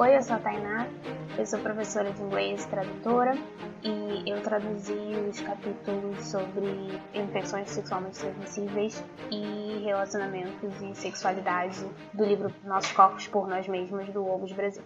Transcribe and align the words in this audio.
Oi, 0.00 0.16
eu 0.16 0.22
sou 0.22 0.36
a 0.36 0.38
Tainá, 0.38 0.86
eu 1.36 1.44
sou 1.44 1.58
professora 1.58 2.10
de 2.10 2.22
inglês 2.22 2.64
e 2.64 2.68
tradutora 2.70 3.34
e 3.84 4.30
eu 4.30 4.42
traduzi 4.42 4.94
os 5.28 5.38
capítulos 5.42 6.24
sobre 6.24 6.64
infecções 7.12 7.68
sexualmente 7.68 8.18
transmissíveis 8.18 9.04
e 9.30 9.82
relacionamentos 9.84 10.80
e 10.80 10.94
sexualidade 10.94 11.84
do 12.14 12.24
livro 12.24 12.50
Nossos 12.64 12.90
Corpos 12.92 13.28
por 13.28 13.46
Nós 13.46 13.68
Mesmos, 13.68 14.08
do 14.08 14.26
Obos 14.26 14.52
Brasil. 14.52 14.82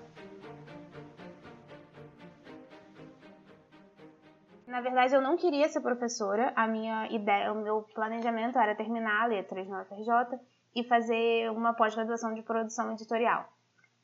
Na 4.67 4.81
verdade, 4.81 5.15
eu 5.15 5.21
não 5.21 5.37
queria 5.37 5.69
ser 5.69 5.81
professora. 5.81 6.53
A 6.57 6.67
minha 6.67 7.07
ideia, 7.13 7.53
o 7.53 7.63
meu 7.63 7.83
planejamento 7.95 8.59
era 8.59 8.75
terminar 8.75 9.29
letras 9.29 9.69
no 9.69 9.85
FRJ 9.85 10.41
e 10.75 10.83
fazer 10.83 11.53
uma 11.53 11.73
pós-graduação 11.73 12.35
de 12.35 12.43
produção 12.43 12.91
editorial. 12.91 13.54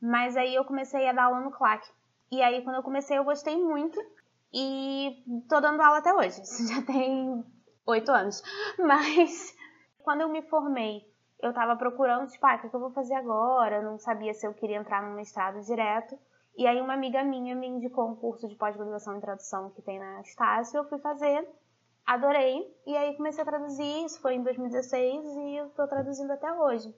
Mas 0.00 0.36
aí 0.36 0.54
eu 0.54 0.64
comecei 0.64 1.08
a 1.08 1.12
dar 1.12 1.24
aula 1.24 1.40
no 1.40 1.50
CLAC. 1.50 1.86
E 2.30 2.40
aí, 2.42 2.62
quando 2.62 2.76
eu 2.76 2.82
comecei, 2.82 3.18
eu 3.18 3.24
gostei 3.24 3.56
muito 3.56 4.00
e 4.52 5.24
tô 5.48 5.60
dando 5.60 5.80
aula 5.80 5.98
até 5.98 6.14
hoje. 6.14 6.40
Isso 6.42 6.66
já 6.72 6.82
tem 6.82 7.44
oito 7.86 8.10
anos. 8.10 8.42
Mas 8.78 9.54
quando 10.02 10.22
eu 10.22 10.28
me 10.28 10.42
formei, 10.42 11.04
eu 11.42 11.52
tava 11.52 11.76
procurando, 11.76 12.28
tipo, 12.28 12.46
ah, 12.46 12.56
o 12.56 12.70
que 12.70 12.74
eu 12.74 12.80
vou 12.80 12.90
fazer 12.90 13.14
agora? 13.14 13.76
Eu 13.76 13.82
não 13.82 13.98
sabia 13.98 14.32
se 14.34 14.46
eu 14.46 14.54
queria 14.54 14.76
entrar 14.76 15.02
no 15.02 15.14
mestrado 15.14 15.60
direto. 15.62 16.18
E 16.56 16.66
aí 16.66 16.80
uma 16.80 16.94
amiga 16.94 17.22
minha 17.22 17.54
me 17.54 17.66
indicou 17.66 18.08
um 18.08 18.16
curso 18.16 18.46
de 18.48 18.54
pós-graduação 18.54 19.16
em 19.16 19.20
tradução 19.20 19.70
que 19.70 19.82
tem 19.82 19.98
na 19.98 20.20
Estácio, 20.20 20.78
eu 20.78 20.84
fui 20.84 20.98
fazer, 20.98 21.48
adorei, 22.04 22.76
e 22.86 22.96
aí 22.96 23.16
comecei 23.16 23.42
a 23.42 23.46
traduzir, 23.46 24.04
isso 24.04 24.20
foi 24.20 24.34
em 24.34 24.42
2016 24.42 25.24
e 25.24 25.56
eu 25.56 25.70
tô 25.70 25.86
traduzindo 25.86 26.30
até 26.32 26.52
hoje. 26.52 26.94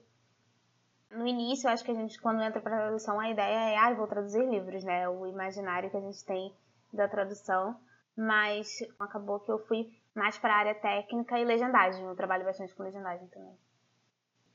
No 1.15 1.27
início, 1.27 1.69
acho 1.69 1.83
que 1.83 1.91
a 1.91 1.95
gente, 1.95 2.19
quando 2.19 2.41
entra 2.41 2.59
para 2.61 2.77
tradução, 2.77 3.19
a 3.19 3.29
ideia 3.29 3.71
é, 3.71 3.77
ah, 3.77 3.93
vou 3.93 4.07
traduzir 4.07 4.43
livros, 4.49 4.83
né? 4.83 5.07
O 5.07 5.27
imaginário 5.27 5.89
que 5.89 5.97
a 5.97 6.01
gente 6.01 6.23
tem 6.25 6.53
da 6.91 7.07
tradução, 7.07 7.75
mas 8.15 8.79
acabou 8.99 9.39
que 9.39 9.51
eu 9.51 9.59
fui 9.59 9.91
mais 10.15 10.37
para 10.37 10.53
a 10.53 10.57
área 10.57 10.75
técnica 10.75 11.39
e 11.39 11.45
legendagem. 11.45 12.03
Eu 12.05 12.15
trabalho 12.15 12.45
bastante 12.45 12.73
com 12.75 12.83
legendagem 12.83 13.27
também. 13.27 13.57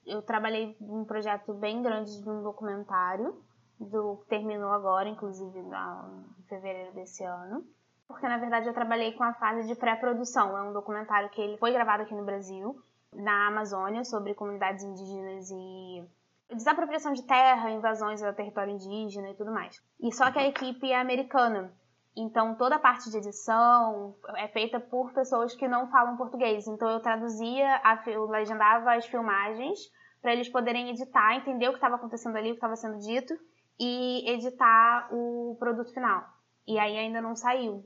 Eu 0.06 0.22
trabalhei 0.22 0.76
num 0.80 1.04
projeto 1.04 1.52
bem 1.54 1.82
grande 1.82 2.22
de 2.22 2.28
um 2.28 2.42
documentário, 2.42 3.42
do 3.78 4.16
que 4.16 4.26
terminou 4.26 4.72
agora, 4.72 5.08
inclusive 5.08 5.58
em 5.58 6.44
fevereiro 6.48 6.92
desse 6.94 7.22
ano. 7.24 7.64
Porque 8.06 8.26
na 8.26 8.38
verdade 8.38 8.66
eu 8.66 8.74
trabalhei 8.74 9.12
com 9.12 9.22
a 9.22 9.34
fase 9.34 9.66
de 9.66 9.74
pré-produção. 9.74 10.56
É 10.56 10.62
um 10.62 10.72
documentário 10.72 11.28
que 11.30 11.40
ele 11.40 11.58
foi 11.58 11.72
gravado 11.72 12.02
aqui 12.02 12.14
no 12.14 12.24
Brasil, 12.24 12.80
na 13.12 13.48
Amazônia, 13.48 14.04
sobre 14.04 14.34
comunidades 14.34 14.82
indígenas 14.82 15.50
e 15.50 16.04
desapropriação 16.54 17.12
de 17.12 17.22
terra, 17.24 17.70
invasões 17.70 18.22
ao 18.22 18.32
território 18.32 18.72
indígena 18.72 19.30
e 19.30 19.34
tudo 19.34 19.52
mais. 19.52 19.82
E 20.00 20.12
só 20.12 20.30
que 20.30 20.38
a 20.38 20.46
equipe 20.46 20.90
é 20.90 21.00
americana. 21.00 21.72
Então 22.16 22.54
toda 22.56 22.76
a 22.76 22.80
parte 22.80 23.10
de 23.10 23.16
edição 23.16 24.16
é 24.36 24.48
feita 24.48 24.80
por 24.80 25.12
pessoas 25.12 25.54
que 25.54 25.68
não 25.68 25.88
falam 25.90 26.16
português. 26.16 26.66
Então 26.66 26.88
eu 26.90 27.00
traduzia, 27.00 27.80
eu 28.06 28.26
legendava 28.26 28.94
as 28.94 29.06
filmagens 29.06 29.78
para 30.20 30.32
eles 30.32 30.48
poderem 30.48 30.90
editar, 30.90 31.36
entender 31.36 31.68
o 31.68 31.72
que 31.72 31.76
estava 31.76 31.94
acontecendo 31.94 32.36
ali, 32.36 32.48
o 32.48 32.52
que 32.52 32.58
estava 32.58 32.76
sendo 32.76 32.98
dito 32.98 33.38
e 33.78 34.28
editar 34.28 35.08
o 35.12 35.56
produto 35.60 35.92
final. 35.94 36.24
E 36.66 36.78
aí 36.78 36.98
ainda 36.98 37.20
não 37.20 37.36
saiu. 37.36 37.84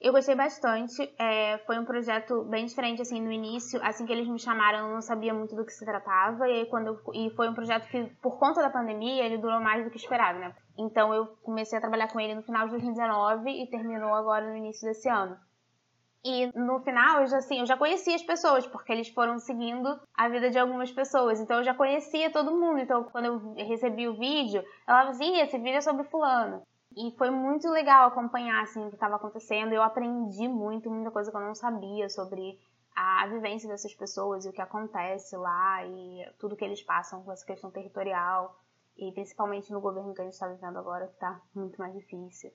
Eu 0.00 0.12
gostei 0.12 0.34
bastante, 0.34 1.12
é, 1.18 1.58
foi 1.66 1.78
um 1.78 1.84
projeto 1.84 2.42
bem 2.44 2.64
diferente, 2.64 3.02
assim, 3.02 3.20
no 3.20 3.30
início, 3.30 3.78
assim 3.82 4.06
que 4.06 4.12
eles 4.12 4.26
me 4.26 4.38
chamaram, 4.38 4.88
eu 4.88 4.94
não 4.94 5.02
sabia 5.02 5.34
muito 5.34 5.54
do 5.54 5.62
que 5.62 5.72
se 5.72 5.84
tratava, 5.84 6.48
e 6.48 6.64
quando 6.70 6.86
eu, 6.86 7.00
e 7.12 7.28
foi 7.36 7.50
um 7.50 7.54
projeto 7.54 7.86
que, 7.88 8.04
por 8.22 8.38
conta 8.38 8.62
da 8.62 8.70
pandemia, 8.70 9.26
ele 9.26 9.36
durou 9.36 9.60
mais 9.60 9.84
do 9.84 9.90
que 9.90 9.98
esperado, 9.98 10.38
né? 10.38 10.54
Então 10.78 11.12
eu 11.12 11.26
comecei 11.42 11.76
a 11.76 11.82
trabalhar 11.82 12.08
com 12.08 12.18
ele 12.18 12.34
no 12.34 12.42
final 12.42 12.64
de 12.64 12.70
2019 12.70 13.50
e 13.50 13.66
terminou 13.68 14.14
agora 14.14 14.48
no 14.48 14.56
início 14.56 14.88
desse 14.88 15.06
ano. 15.06 15.36
E 16.24 16.46
no 16.58 16.80
final, 16.80 17.20
eu 17.20 17.26
já, 17.26 17.36
assim, 17.36 17.60
eu 17.60 17.66
já 17.66 17.76
conhecia 17.76 18.14
as 18.14 18.22
pessoas, 18.22 18.66
porque 18.66 18.92
eles 18.92 19.08
foram 19.10 19.38
seguindo 19.38 20.00
a 20.14 20.28
vida 20.30 20.50
de 20.50 20.58
algumas 20.58 20.90
pessoas. 20.90 21.40
Então 21.40 21.58
eu 21.58 21.64
já 21.64 21.74
conhecia 21.74 22.30
todo 22.30 22.58
mundo. 22.58 22.78
Então 22.78 23.04
quando 23.04 23.26
eu 23.26 23.54
recebi 23.54 24.08
o 24.08 24.18
vídeo, 24.18 24.62
ela 24.86 24.98
falava 24.98 25.10
assim, 25.10 25.38
esse 25.40 25.58
vídeo 25.58 25.76
é 25.76 25.80
sobre 25.80 26.04
fulano. 26.04 26.62
E 26.96 27.14
foi 27.16 27.30
muito 27.30 27.68
legal 27.68 28.08
acompanhar 28.08 28.62
assim, 28.62 28.84
o 28.84 28.88
que 28.88 28.96
estava 28.96 29.16
acontecendo. 29.16 29.72
Eu 29.72 29.82
aprendi 29.82 30.48
muito, 30.48 30.90
muita 30.90 31.10
coisa 31.10 31.30
que 31.30 31.36
eu 31.36 31.40
não 31.40 31.54
sabia 31.54 32.08
sobre 32.08 32.58
a 32.94 33.26
vivência 33.28 33.68
dessas 33.68 33.94
pessoas 33.94 34.44
e 34.44 34.48
o 34.48 34.52
que 34.52 34.60
acontece 34.60 35.36
lá 35.36 35.84
e 35.86 36.28
tudo 36.38 36.56
que 36.56 36.64
eles 36.64 36.82
passam 36.82 37.22
com 37.22 37.32
essa 37.32 37.46
questão 37.46 37.70
territorial. 37.70 38.58
E 38.96 39.12
principalmente 39.12 39.72
no 39.72 39.80
governo 39.80 40.12
que 40.12 40.20
a 40.20 40.24
gente 40.24 40.34
está 40.34 40.48
vivendo 40.48 40.78
agora, 40.78 41.06
que 41.06 41.14
está 41.14 41.40
muito 41.54 41.78
mais 41.78 41.94
difícil. 41.94 42.52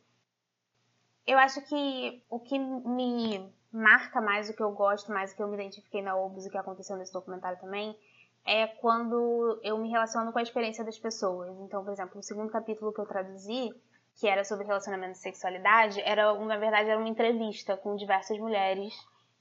Eu 1.25 1.39
acho 1.39 1.61
que 1.63 2.23
o 2.29 2.39
que 2.39 2.59
me 2.59 3.51
marca 3.71 4.21
mais, 4.21 4.49
o 4.49 4.55
que 4.55 4.61
eu 4.61 4.71
gosto 4.71 5.11
mais, 5.11 5.31
o 5.31 5.35
que 5.35 5.41
eu 5.41 5.47
me 5.47 5.55
identifiquei 5.55 6.01
na 6.01 6.15
OBS, 6.15 6.45
o 6.45 6.49
que 6.51 6.57
aconteceu 6.57 6.95
nesse 6.97 7.11
documentário 7.11 7.59
também, 7.59 7.97
é 8.45 8.67
quando 8.67 9.59
eu 9.63 9.77
me 9.79 9.89
relaciono 9.89 10.31
com 10.31 10.37
a 10.37 10.43
experiência 10.43 10.83
das 10.83 10.99
pessoas. 10.99 11.57
Então, 11.61 11.83
por 11.83 11.91
exemplo, 11.91 12.19
o 12.19 12.23
segundo 12.23 12.51
capítulo 12.51 12.93
que 12.93 13.01
eu 13.01 13.07
traduzi, 13.07 13.73
que 14.19 14.27
era 14.27 14.43
sobre 14.43 14.65
relacionamento 14.65 15.13
e 15.13 15.21
sexualidade, 15.21 16.01
era, 16.01 16.33
na 16.33 16.57
verdade, 16.57 16.89
era 16.89 16.99
uma 16.99 17.09
entrevista 17.09 17.75
com 17.77 17.95
diversas 17.95 18.37
mulheres 18.39 18.93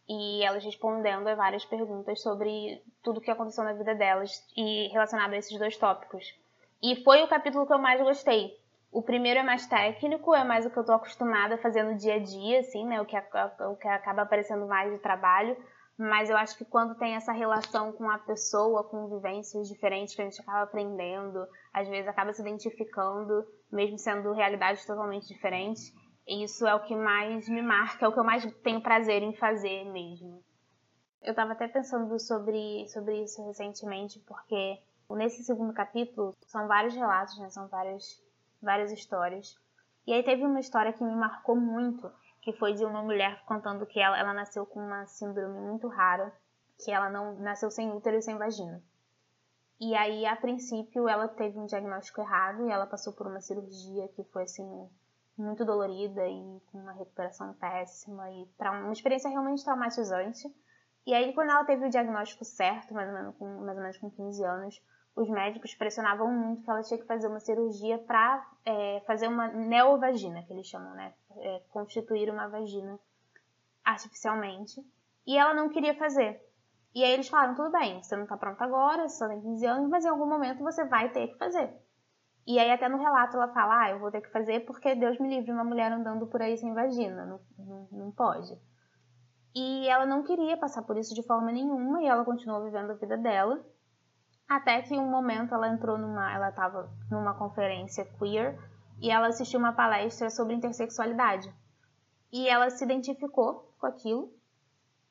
e 0.08 0.42
elas 0.44 0.64
respondendo 0.64 1.26
a 1.28 1.34
várias 1.34 1.64
perguntas 1.64 2.20
sobre 2.20 2.82
tudo 3.02 3.18
o 3.18 3.20
que 3.20 3.30
aconteceu 3.30 3.64
na 3.64 3.72
vida 3.72 3.94
delas 3.94 4.44
e 4.56 4.88
relacionado 4.88 5.32
a 5.32 5.36
esses 5.36 5.58
dois 5.58 5.76
tópicos. 5.76 6.34
E 6.82 7.02
foi 7.04 7.22
o 7.22 7.28
capítulo 7.28 7.66
que 7.66 7.72
eu 7.72 7.78
mais 7.78 8.00
gostei, 8.02 8.58
o 8.94 9.02
primeiro 9.02 9.40
é 9.40 9.42
mais 9.42 9.66
técnico, 9.66 10.32
é 10.32 10.44
mais 10.44 10.64
o 10.64 10.70
que 10.70 10.76
eu 10.76 10.82
estou 10.82 10.94
acostumada 10.94 11.56
a 11.56 11.58
fazer 11.58 11.82
no 11.82 11.96
dia 11.96 12.14
a 12.14 12.18
dia, 12.20 12.60
assim, 12.60 12.86
né? 12.86 13.00
O 13.00 13.04
que, 13.04 13.16
o 13.16 13.76
que 13.76 13.88
acaba 13.88 14.22
aparecendo 14.22 14.66
mais 14.68 14.92
de 14.92 14.98
trabalho. 15.00 15.56
Mas 15.96 16.28
eu 16.28 16.36
acho 16.36 16.58
que 16.58 16.64
quando 16.64 16.96
tem 16.96 17.14
essa 17.14 17.32
relação 17.32 17.92
com 17.92 18.10
a 18.10 18.18
pessoa, 18.18 18.82
com 18.84 19.08
vivências 19.08 19.68
diferentes 19.68 20.14
que 20.14 20.22
a 20.22 20.24
gente 20.24 20.40
acaba 20.40 20.62
aprendendo, 20.62 21.46
às 21.72 21.88
vezes 21.88 22.08
acaba 22.08 22.32
se 22.32 22.42
identificando, 22.42 23.46
mesmo 23.70 23.98
sendo 23.98 24.32
realidades 24.32 24.84
totalmente 24.84 25.28
diferentes, 25.28 25.94
isso 26.26 26.66
é 26.66 26.74
o 26.74 26.82
que 26.82 26.96
mais 26.96 27.48
me 27.48 27.62
marca, 27.62 28.04
é 28.04 28.08
o 28.08 28.12
que 28.12 28.18
eu 28.18 28.24
mais 28.24 28.44
tenho 28.62 28.82
prazer 28.82 29.22
em 29.22 29.36
fazer 29.36 29.84
mesmo. 29.84 30.42
Eu 31.22 31.30
estava 31.30 31.52
até 31.52 31.68
pensando 31.68 32.18
sobre, 32.18 32.88
sobre 32.88 33.22
isso 33.22 33.44
recentemente, 33.46 34.18
porque 34.26 34.78
nesse 35.10 35.44
segundo 35.44 35.72
capítulo 35.72 36.34
são 36.46 36.66
vários 36.66 36.94
relatos, 36.94 37.38
né? 37.38 37.48
São 37.50 37.68
várias 37.68 38.22
várias 38.64 38.90
histórias. 38.90 39.56
E 40.06 40.12
aí 40.12 40.22
teve 40.22 40.44
uma 40.44 40.60
história 40.60 40.92
que 40.92 41.04
me 41.04 41.14
marcou 41.14 41.54
muito, 41.54 42.10
que 42.44 42.52
foi 42.52 42.74
de 42.74 42.84
uma 42.84 43.02
mulher 43.02 43.42
contando 43.46 43.86
que 43.86 43.98
ela, 43.98 44.18
ela 44.18 44.34
nasceu 44.34 44.66
com 44.66 44.78
uma 44.78 45.06
síndrome 45.06 45.58
muito 45.58 45.88
rara, 45.88 46.30
que 46.78 46.90
ela 46.90 47.08
não 47.08 47.34
nasceu 47.36 47.70
sem 47.70 47.90
útero 47.90 48.18
e 48.18 48.22
sem 48.22 48.36
vagina. 48.36 48.82
E 49.80 49.94
aí, 49.96 50.26
a 50.26 50.36
princípio, 50.36 51.08
ela 51.08 51.26
teve 51.26 51.58
um 51.58 51.64
diagnóstico 51.64 52.20
errado 52.20 52.66
e 52.66 52.70
ela 52.70 52.86
passou 52.86 53.14
por 53.14 53.26
uma 53.26 53.40
cirurgia 53.40 54.06
que 54.08 54.22
foi 54.24 54.42
assim 54.42 54.62
muito 55.36 55.64
dolorida 55.64 56.28
e 56.28 56.60
com 56.70 56.78
uma 56.78 56.92
recuperação 56.92 57.54
péssima 57.54 58.30
e 58.30 58.46
uma 58.60 58.92
experiência 58.92 59.30
realmente 59.30 59.64
traumatizante. 59.64 60.46
E 61.06 61.14
aí, 61.14 61.32
quando 61.32 61.50
ela 61.50 61.64
teve 61.64 61.86
o 61.86 61.90
diagnóstico 61.90 62.44
certo, 62.44 62.92
mais 62.92 63.08
ou 63.08 63.14
menos 63.14 63.36
com, 63.36 63.46
mais 63.64 63.76
ou 63.76 63.82
menos 63.82 63.98
com 63.98 64.10
15 64.10 64.44
anos, 64.44 64.82
os 65.16 65.28
médicos 65.28 65.74
pressionavam 65.74 66.30
muito 66.30 66.62
que 66.62 66.70
ela 66.70 66.82
tinha 66.82 66.98
que 66.98 67.06
fazer 67.06 67.28
uma 67.28 67.40
cirurgia 67.40 67.98
para 67.98 68.46
é, 68.64 69.00
fazer 69.06 69.28
uma 69.28 69.48
neovagina, 69.48 70.42
que 70.42 70.52
eles 70.52 70.66
chamam, 70.66 70.92
né? 70.94 71.14
É, 71.36 71.62
constituir 71.70 72.28
uma 72.30 72.48
vagina 72.48 72.98
artificialmente. 73.84 74.84
E 75.26 75.38
ela 75.38 75.54
não 75.54 75.68
queria 75.68 75.94
fazer. 75.94 76.40
E 76.94 77.02
aí 77.02 77.12
eles 77.12 77.28
falaram: 77.28 77.54
tudo 77.54 77.70
bem, 77.70 78.02
você 78.02 78.16
não 78.16 78.24
está 78.24 78.36
pronta 78.36 78.64
agora, 78.64 79.08
você 79.08 79.16
só 79.16 79.28
tem 79.28 79.40
15 79.40 79.66
anos, 79.66 79.88
mas 79.88 80.04
em 80.04 80.08
algum 80.08 80.26
momento 80.26 80.62
você 80.62 80.84
vai 80.84 81.10
ter 81.10 81.28
que 81.28 81.38
fazer. 81.38 81.72
E 82.46 82.58
aí 82.58 82.70
até 82.70 82.88
no 82.88 82.98
relato 82.98 83.36
ela 83.36 83.48
fala: 83.48 83.84
ah, 83.84 83.90
eu 83.90 83.98
vou 83.98 84.10
ter 84.10 84.20
que 84.20 84.30
fazer 84.30 84.60
porque 84.60 84.94
Deus 84.94 85.18
me 85.18 85.28
livre 85.28 85.52
uma 85.52 85.64
mulher 85.64 85.92
andando 85.92 86.26
por 86.26 86.42
aí 86.42 86.56
sem 86.56 86.74
vagina, 86.74 87.24
não, 87.24 87.40
não, 87.58 87.88
não 87.90 88.10
pode. 88.10 88.56
E 89.54 89.88
ela 89.88 90.04
não 90.04 90.24
queria 90.24 90.56
passar 90.56 90.82
por 90.82 90.96
isso 90.96 91.14
de 91.14 91.22
forma 91.22 91.52
nenhuma 91.52 92.02
e 92.02 92.06
ela 92.06 92.24
continuou 92.24 92.64
vivendo 92.64 92.90
a 92.90 92.94
vida 92.94 93.16
dela. 93.16 93.64
Até 94.48 94.82
que 94.82 94.94
um 94.94 95.08
momento 95.08 95.54
ela 95.54 95.68
entrou 95.68 95.96
numa, 95.98 96.32
ela 96.32 96.50
estava 96.50 96.90
numa 97.10 97.34
conferência 97.34 98.04
queer 98.18 98.58
e 99.00 99.10
ela 99.10 99.28
assistiu 99.28 99.58
uma 99.58 99.72
palestra 99.72 100.30
sobre 100.30 100.54
intersexualidade. 100.54 101.52
E 102.32 102.48
ela 102.48 102.68
se 102.70 102.84
identificou 102.84 103.74
com 103.78 103.86
aquilo 103.86 104.32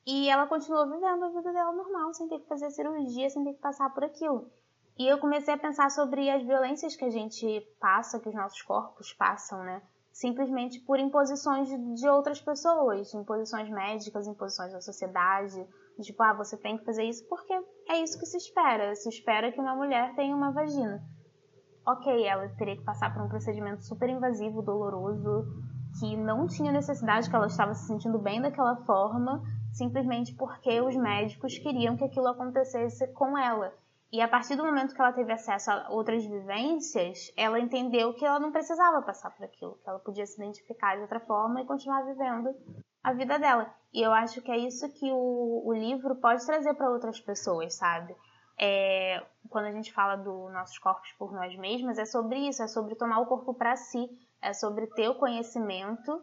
e 0.06 0.28
ela 0.28 0.46
continuou 0.46 0.86
vivendo 0.86 1.24
a 1.24 1.28
vida 1.28 1.52
dela 1.52 1.72
normal, 1.72 2.12
sem 2.12 2.28
ter 2.28 2.38
que 2.38 2.48
fazer 2.48 2.70
cirurgia, 2.70 3.30
sem 3.30 3.42
ter 3.42 3.54
que 3.54 3.60
passar 3.60 3.92
por 3.94 4.04
aquilo. 4.04 4.50
E 4.98 5.06
eu 5.08 5.18
comecei 5.18 5.52
a 5.52 5.58
pensar 5.58 5.90
sobre 5.90 6.30
as 6.30 6.42
violências 6.44 6.94
que 6.94 7.04
a 7.04 7.10
gente 7.10 7.60
passa, 7.80 8.20
que 8.20 8.28
os 8.28 8.34
nossos 8.34 8.62
corpos 8.62 9.12
passam, 9.12 9.64
né? 9.64 9.82
Simplesmente 10.12 10.78
por 10.80 11.00
imposições 11.00 11.68
de 11.98 12.08
outras 12.08 12.40
pessoas, 12.40 13.12
imposições 13.12 13.68
médicas, 13.70 14.28
imposições 14.28 14.72
da 14.72 14.80
sociedade, 14.80 15.66
Tipo, 16.00 16.22
ah, 16.22 16.34
você 16.34 16.56
tem 16.56 16.76
que 16.76 16.84
fazer 16.84 17.04
isso 17.04 17.26
porque 17.28 17.52
é 17.88 17.98
isso 18.02 18.18
que 18.18 18.26
se 18.26 18.36
espera. 18.36 18.94
Se 18.96 19.08
espera 19.08 19.52
que 19.52 19.60
uma 19.60 19.76
mulher 19.76 20.14
tenha 20.14 20.34
uma 20.34 20.50
vagina. 20.50 21.02
ok, 21.86 22.26
ela 22.26 22.48
teria 22.56 22.76
que 22.76 22.82
passar 22.82 23.12
por 23.12 23.22
um 23.22 23.28
procedimento 23.28 23.84
super 23.84 24.08
invasivo, 24.08 24.62
doloroso, 24.62 25.46
que 26.00 26.16
não 26.16 26.46
tinha 26.46 26.72
necessidade, 26.72 27.28
que 27.28 27.36
ela 27.36 27.46
estava 27.46 27.74
se 27.74 27.86
sentindo 27.86 28.18
bem 28.18 28.40
daquela 28.40 28.76
forma, 28.84 29.42
simplesmente 29.72 30.34
porque 30.34 30.80
os 30.80 30.96
médicos 30.96 31.58
queriam 31.58 31.96
que 31.96 32.04
aquilo 32.04 32.28
acontecesse 32.28 33.06
com 33.12 33.36
ela. 33.36 33.72
E 34.10 34.20
a 34.20 34.28
partir 34.28 34.56
do 34.56 34.64
momento 34.64 34.94
que 34.94 35.00
ela 35.00 35.12
teve 35.12 35.32
acesso 35.32 35.70
a 35.70 35.88
outras 35.90 36.24
vivências, 36.24 37.32
ela 37.36 37.60
entendeu 37.60 38.14
que 38.14 38.24
ela 38.24 38.38
não 38.38 38.52
precisava 38.52 39.02
passar 39.02 39.30
por 39.30 39.44
aquilo, 39.44 39.78
que 39.82 39.88
ela 39.88 39.98
podia 39.98 40.24
se 40.26 40.40
identificar 40.40 40.96
de 40.96 41.02
outra 41.02 41.20
forma 41.20 41.60
e 41.60 41.66
continuar 41.66 42.02
vivendo 42.02 42.54
a 43.04 43.12
vida 43.12 43.38
dela. 43.38 43.72
E 43.92 44.02
eu 44.02 44.12
acho 44.12 44.40
que 44.40 44.50
é 44.50 44.56
isso 44.56 44.90
que 44.94 45.12
o, 45.12 45.62
o 45.64 45.72
livro 45.72 46.16
pode 46.16 46.44
trazer 46.44 46.74
para 46.74 46.90
outras 46.90 47.20
pessoas, 47.20 47.74
sabe? 47.74 48.16
É, 48.58 49.22
quando 49.50 49.66
a 49.66 49.72
gente 49.72 49.92
fala 49.92 50.16
do 50.16 50.48
nossos 50.48 50.78
corpos 50.78 51.12
por 51.12 51.32
nós 51.32 51.54
mesmas, 51.56 51.98
é 51.98 52.06
sobre 52.06 52.38
isso, 52.48 52.62
é 52.62 52.66
sobre 52.66 52.94
tomar 52.94 53.20
o 53.20 53.26
corpo 53.26 53.52
para 53.52 53.76
si, 53.76 54.08
é 54.40 54.52
sobre 54.54 54.86
ter 54.88 55.08
o 55.08 55.16
conhecimento 55.16 56.20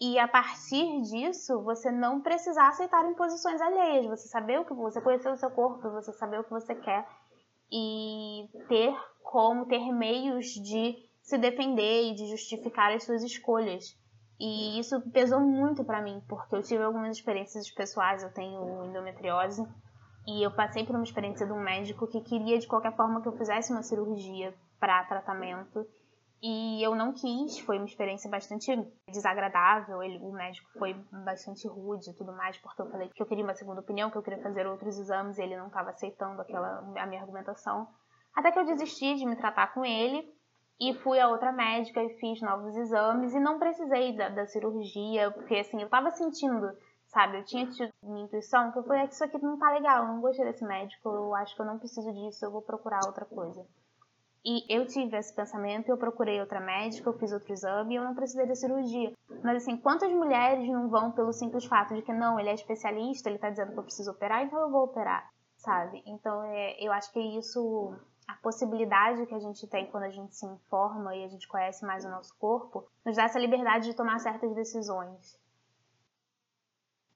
e 0.00 0.18
a 0.18 0.28
partir 0.28 1.02
disso 1.02 1.62
você 1.62 1.90
não 1.90 2.20
precisar 2.20 2.68
aceitar 2.68 3.08
imposições 3.08 3.60
alheias, 3.60 4.06
você 4.06 4.28
saber 4.28 4.60
o 4.60 4.64
que 4.64 4.74
você 4.74 5.00
conhecer 5.00 5.30
o 5.30 5.36
seu 5.36 5.50
corpo, 5.50 5.90
você 5.90 6.12
saber 6.12 6.40
o 6.40 6.44
que 6.44 6.50
você 6.50 6.74
quer 6.74 7.06
e 7.70 8.48
ter 8.68 8.94
como 9.22 9.66
ter 9.66 9.92
meios 9.92 10.46
de 10.46 10.96
se 11.22 11.36
defender 11.36 12.10
e 12.10 12.14
de 12.14 12.28
justificar 12.28 12.92
as 12.92 13.04
suas 13.04 13.22
escolhas. 13.22 13.96
E 14.38 14.78
isso 14.78 15.00
pesou 15.10 15.40
muito 15.40 15.82
para 15.84 16.02
mim, 16.02 16.22
porque 16.28 16.54
eu 16.54 16.62
tive 16.62 16.82
algumas 16.82 17.16
experiências 17.16 17.70
pessoais, 17.70 18.22
eu 18.22 18.32
tenho 18.32 18.84
endometriose, 18.84 19.66
e 20.26 20.42
eu 20.42 20.50
passei 20.50 20.84
por 20.84 20.94
uma 20.94 21.04
experiência 21.04 21.46
de 21.46 21.52
um 21.52 21.60
médico 21.60 22.06
que 22.06 22.20
queria 22.20 22.58
de 22.58 22.66
qualquer 22.66 22.94
forma 22.94 23.22
que 23.22 23.28
eu 23.28 23.36
fizesse 23.36 23.72
uma 23.72 23.82
cirurgia 23.82 24.54
para 24.78 25.04
tratamento, 25.04 25.86
e 26.42 26.82
eu 26.82 26.94
não 26.94 27.14
quis, 27.14 27.58
foi 27.60 27.78
uma 27.78 27.86
experiência 27.86 28.30
bastante 28.30 28.70
desagradável, 29.08 30.02
ele, 30.02 30.18
o 30.18 30.30
médico 30.32 30.68
foi 30.78 30.94
bastante 31.24 31.66
rude 31.66 32.10
e 32.10 32.12
tudo 32.12 32.30
mais, 32.32 32.58
porque 32.58 32.82
eu 32.82 32.90
falei 32.90 33.08
que 33.08 33.22
eu 33.22 33.26
queria 33.26 33.42
uma 33.42 33.54
segunda 33.54 33.80
opinião, 33.80 34.10
que 34.10 34.18
eu 34.18 34.22
queria 34.22 34.42
fazer 34.42 34.66
outros 34.66 34.98
exames, 34.98 35.38
e 35.38 35.42
ele 35.42 35.56
não 35.56 35.68
estava 35.68 35.90
aceitando 35.90 36.42
aquela 36.42 36.80
a 36.98 37.06
minha 37.06 37.22
argumentação. 37.22 37.88
Até 38.34 38.52
que 38.52 38.58
eu 38.58 38.66
desisti 38.66 39.14
de 39.14 39.24
me 39.24 39.34
tratar 39.34 39.72
com 39.72 39.82
ele, 39.82 40.30
e 40.80 40.94
fui 40.94 41.18
a 41.18 41.28
outra 41.28 41.52
médica 41.52 42.02
e 42.02 42.18
fiz 42.20 42.40
novos 42.42 42.76
exames 42.76 43.34
e 43.34 43.40
não 43.40 43.58
precisei 43.58 44.14
da, 44.14 44.28
da 44.28 44.46
cirurgia, 44.46 45.30
porque 45.30 45.56
assim, 45.56 45.80
eu 45.80 45.88
tava 45.88 46.10
sentindo, 46.10 46.70
sabe? 47.06 47.38
Eu 47.38 47.44
tinha 47.44 47.66
tido 47.66 47.92
minha 48.02 48.24
intuição 48.24 48.70
que 48.72 48.78
eu 48.78 48.84
falei, 48.84 49.02
é 49.02 49.06
isso 49.06 49.24
aqui 49.24 49.42
não 49.42 49.58
tá 49.58 49.70
legal, 49.70 50.02
eu 50.02 50.08
não 50.08 50.20
gostei 50.20 50.44
desse 50.44 50.64
médico, 50.64 51.08
eu 51.08 51.34
acho 51.34 51.54
que 51.54 51.62
eu 51.62 51.66
não 51.66 51.78
preciso 51.78 52.12
disso, 52.12 52.44
eu 52.44 52.50
vou 52.50 52.62
procurar 52.62 53.06
outra 53.06 53.24
coisa. 53.24 53.66
E 54.48 54.64
eu 54.68 54.86
tive 54.86 55.16
esse 55.16 55.34
pensamento, 55.34 55.88
eu 55.88 55.96
procurei 55.96 56.40
outra 56.40 56.60
médica, 56.60 57.08
eu 57.08 57.18
fiz 57.18 57.32
outro 57.32 57.52
exame 57.52 57.94
e 57.94 57.96
eu 57.96 58.04
não 58.04 58.14
precisei 58.14 58.46
da 58.46 58.54
cirurgia. 58.54 59.12
Mas 59.42 59.56
assim, 59.56 59.76
quantas 59.76 60.12
mulheres 60.12 60.68
não 60.68 60.88
vão 60.88 61.10
pelo 61.10 61.32
simples 61.32 61.64
fato 61.64 61.94
de 61.94 62.02
que 62.02 62.12
não, 62.12 62.38
ele 62.38 62.50
é 62.50 62.54
especialista, 62.54 63.28
ele 63.28 63.40
tá 63.40 63.50
dizendo 63.50 63.72
que 63.72 63.78
eu 63.78 63.82
preciso 63.82 64.12
operar, 64.12 64.44
então 64.44 64.60
eu 64.60 64.70
vou 64.70 64.84
operar, 64.84 65.28
sabe? 65.56 66.00
Então 66.06 66.44
é, 66.44 66.76
eu 66.78 66.92
acho 66.92 67.12
que 67.12 67.18
isso 67.18 67.92
a 68.26 68.34
possibilidade 68.34 69.24
que 69.26 69.34
a 69.34 69.38
gente 69.38 69.66
tem 69.66 69.86
quando 69.86 70.04
a 70.04 70.10
gente 70.10 70.34
se 70.34 70.44
informa 70.44 71.14
e 71.14 71.24
a 71.24 71.28
gente 71.28 71.46
conhece 71.46 71.84
mais 71.84 72.04
o 72.04 72.10
nosso 72.10 72.36
corpo, 72.38 72.88
nos 73.04 73.16
dá 73.16 73.24
essa 73.24 73.38
liberdade 73.38 73.86
de 73.86 73.94
tomar 73.94 74.18
certas 74.18 74.52
decisões. 74.54 75.38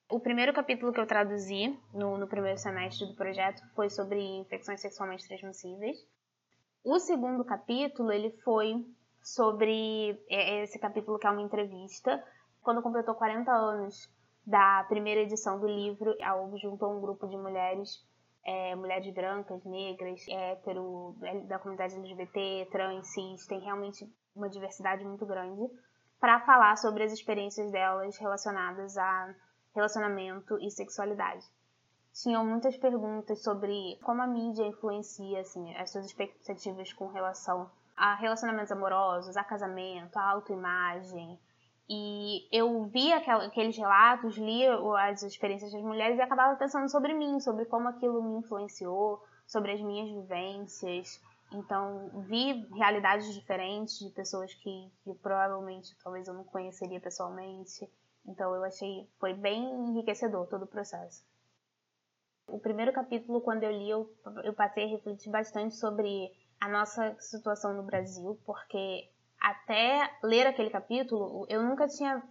O 0.08 0.18
primeiro 0.18 0.52
capítulo 0.52 0.92
que 0.92 1.00
eu 1.00 1.06
traduzi 1.06 1.78
no, 1.92 2.18
no 2.18 2.26
primeiro 2.26 2.58
semestre 2.58 3.06
do 3.06 3.14
projeto 3.14 3.62
foi 3.74 3.88
sobre 3.88 4.20
infecções 4.20 4.80
sexualmente 4.80 5.26
transmissíveis. 5.26 6.04
O 6.84 6.98
segundo 6.98 7.44
capítulo 7.44 8.10
ele 8.10 8.30
foi 8.42 8.84
sobre 9.22 10.20
é, 10.28 10.58
é 10.58 10.62
esse 10.64 10.78
capítulo 10.78 11.18
que 11.18 11.26
é 11.26 11.30
uma 11.30 11.42
entrevista. 11.42 12.22
Quando 12.62 12.82
completou 12.82 13.14
40 13.14 13.52
anos 13.52 14.10
da 14.44 14.84
primeira 14.88 15.20
edição 15.20 15.60
do 15.60 15.66
livro, 15.66 16.16
a 16.22 16.34
UB 16.36 16.58
juntou 16.58 16.96
um 16.96 17.00
grupo 17.00 17.28
de 17.28 17.36
mulheres 17.36 18.04
é, 18.50 18.74
mulheres 18.74 19.14
brancas, 19.14 19.64
negras, 19.64 20.26
hétero, 20.28 21.14
da 21.46 21.56
comunidade 21.60 21.94
LGBT, 21.94 22.68
trans, 22.72 23.06
cis, 23.06 23.46
tem 23.46 23.60
realmente 23.60 24.04
uma 24.34 24.48
diversidade 24.48 25.04
muito 25.04 25.24
grande, 25.24 25.62
para 26.18 26.40
falar 26.40 26.76
sobre 26.76 27.04
as 27.04 27.12
experiências 27.12 27.70
delas 27.70 28.18
relacionadas 28.18 28.98
a 28.98 29.34
relacionamento 29.72 30.58
e 30.58 30.68
sexualidade. 30.68 31.46
Tinham 32.12 32.44
muitas 32.44 32.76
perguntas 32.76 33.40
sobre 33.40 33.96
como 34.02 34.20
a 34.20 34.26
mídia 34.26 34.66
influencia 34.66 35.40
assim, 35.40 35.72
as 35.76 35.92
suas 35.92 36.06
expectativas 36.06 36.92
com 36.92 37.06
relação 37.06 37.70
a 37.96 38.16
relacionamentos 38.16 38.72
amorosos, 38.72 39.36
a 39.36 39.44
casamento, 39.44 40.16
a 40.16 40.28
autoimagem, 40.28 41.38
e 41.92 42.46
eu 42.52 42.84
via 42.84 43.16
aqueles 43.16 43.76
relatos, 43.76 44.38
lia 44.38 44.78
as 45.08 45.24
experiências 45.24 45.72
das 45.72 45.82
mulheres 45.82 46.16
e 46.16 46.22
acabava 46.22 46.56
pensando 46.56 46.88
sobre 46.88 47.12
mim, 47.12 47.40
sobre 47.40 47.64
como 47.64 47.88
aquilo 47.88 48.22
me 48.22 48.38
influenciou, 48.38 49.20
sobre 49.44 49.72
as 49.72 49.80
minhas 49.80 50.08
vivências. 50.08 51.20
Então, 51.52 52.22
vi 52.28 52.64
realidades 52.76 53.34
diferentes 53.34 53.98
de 53.98 54.08
pessoas 54.10 54.54
que, 54.54 54.92
que 55.02 55.14
provavelmente 55.14 55.92
talvez 56.04 56.28
eu 56.28 56.34
não 56.34 56.44
conheceria 56.44 57.00
pessoalmente. 57.00 57.90
Então, 58.24 58.54
eu 58.54 58.62
achei 58.62 59.10
foi 59.18 59.34
bem 59.34 59.60
enriquecedor 59.88 60.46
todo 60.46 60.66
o 60.66 60.68
processo. 60.68 61.24
O 62.46 62.60
primeiro 62.60 62.92
capítulo, 62.92 63.40
quando 63.40 63.64
eu 63.64 63.72
li, 63.72 63.90
eu, 63.90 64.08
eu 64.44 64.54
passei 64.54 64.84
a 64.84 64.88
refletir 64.88 65.28
bastante 65.28 65.74
sobre 65.74 66.30
a 66.60 66.68
nossa 66.68 67.16
situação 67.18 67.74
no 67.74 67.82
Brasil, 67.82 68.38
porque 68.46 69.10
até 69.40 70.10
ler 70.22 70.46
aquele 70.46 70.70
capítulo, 70.70 71.46
eu 71.48 71.62
nunca 71.62 71.86
tinha 71.88 72.22